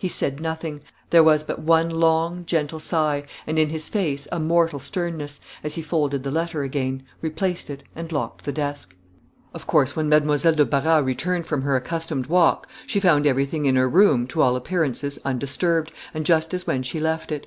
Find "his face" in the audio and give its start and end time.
3.68-4.26